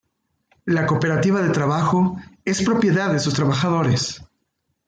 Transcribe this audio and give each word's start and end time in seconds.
La 0.65 0.87
cooperativa 0.87 1.43
de 1.43 1.51
trabajo 1.51 2.17
es 2.43 2.63
propiedad 2.63 3.13
de 3.13 3.19
sus 3.19 3.35
trabajadores. 3.35 4.19